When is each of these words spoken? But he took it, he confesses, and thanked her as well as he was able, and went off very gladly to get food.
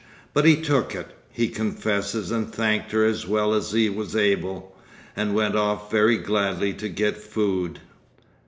But 0.33 0.45
he 0.45 0.55
took 0.59 0.95
it, 0.95 1.09
he 1.29 1.47
confesses, 1.47 2.31
and 2.31 2.51
thanked 2.51 2.91
her 2.91 3.05
as 3.05 3.27
well 3.27 3.53
as 3.53 3.71
he 3.71 3.87
was 3.87 4.15
able, 4.15 4.75
and 5.15 5.35
went 5.35 5.55
off 5.55 5.91
very 5.91 6.17
gladly 6.17 6.73
to 6.73 6.89
get 6.89 7.17
food. 7.17 7.77